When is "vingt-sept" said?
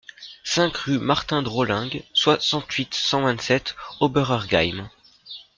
3.21-3.75